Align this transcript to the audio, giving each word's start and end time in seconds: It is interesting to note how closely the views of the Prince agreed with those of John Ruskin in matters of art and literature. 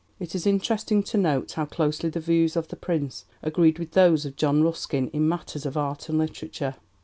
It 0.19 0.33
is 0.33 0.47
interesting 0.47 1.03
to 1.03 1.17
note 1.19 1.51
how 1.51 1.65
closely 1.65 2.09
the 2.09 2.19
views 2.19 2.55
of 2.55 2.69
the 2.69 2.75
Prince 2.75 3.25
agreed 3.43 3.77
with 3.77 3.91
those 3.91 4.25
of 4.25 4.35
John 4.35 4.63
Ruskin 4.63 5.09
in 5.09 5.29
matters 5.29 5.63
of 5.63 5.77
art 5.77 6.09
and 6.09 6.17
literature. 6.17 6.73